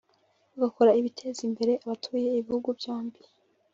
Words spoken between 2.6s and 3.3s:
byombi